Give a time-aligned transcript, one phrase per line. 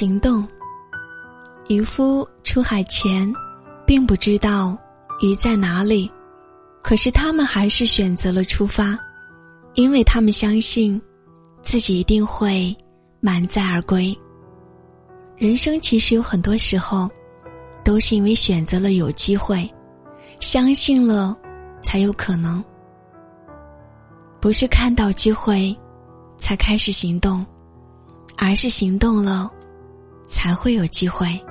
[0.00, 0.48] 行动。
[1.68, 3.30] 渔夫出海前，
[3.86, 4.74] 并不知道
[5.20, 6.10] 鱼在哪里，
[6.80, 8.98] 可是他们还是选择了出发，
[9.74, 10.98] 因为他们相信，
[11.60, 12.74] 自己一定会
[13.20, 14.18] 满载而归。
[15.36, 17.06] 人生其实有很多时候，
[17.84, 19.70] 都是因为选择了有机会，
[20.40, 21.36] 相信了，
[21.82, 22.64] 才有可能。
[24.40, 25.76] 不是看到机会，
[26.38, 27.44] 才开始行动，
[28.38, 29.50] 而是行动了，
[30.30, 31.49] 才会有机会。